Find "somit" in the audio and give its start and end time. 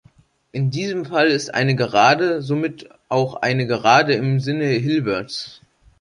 2.41-2.89